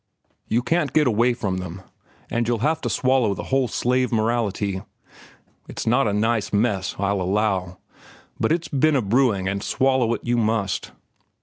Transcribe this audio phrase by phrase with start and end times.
[0.47, 1.83] You can't get away from them,
[2.31, 4.81] and you'll have to swallow the whole slave morality.
[5.67, 7.77] It's not a nice mess, I'll allow.
[8.39, 10.89] But it's been a brewing and swallow it you must.